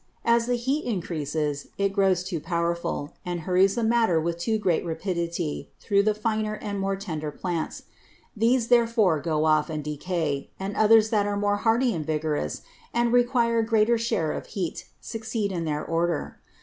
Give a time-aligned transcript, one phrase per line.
[0.25, 4.83] As the Heat increases, it grows too powerful, and hurries the Matter with too great
[4.83, 7.83] Rapidity thorough the finer and more tender Plants:
[8.35, 13.13] These therefore go off, and decay; and others that are more hardy and vigorous, and
[13.13, 16.39] require a greater share of Heat, succeed in their Order.